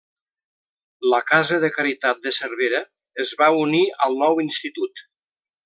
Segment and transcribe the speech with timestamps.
[1.13, 2.81] La Casa de Caritat de Cervera
[3.25, 5.09] es va unir al nou institut.